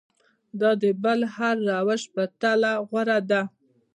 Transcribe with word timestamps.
دا 0.59 0.71
د 0.81 0.85
بل 1.03 1.19
هر 1.35 1.55
روش 1.71 2.01
په 2.05 2.11
پرتله 2.29 2.71
غوره 2.87 3.19
ده. 3.29 3.41